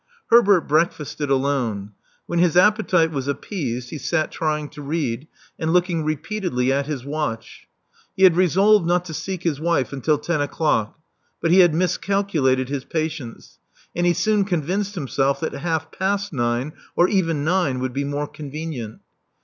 [0.31, 1.91] Herbert breakfasted alone.
[2.25, 5.27] When his appetite was appeased, he sat trying to read,
[5.59, 7.67] and looking repeatedly at his watch.
[8.17, 10.97] He had resolved not to seek his wife until ten o'clock;
[11.39, 13.59] but he had miscalculated his patience;
[13.95, 18.25] and he soon convinced himself that half past nine, or even nine, would be more
[18.25, 19.01] convenient.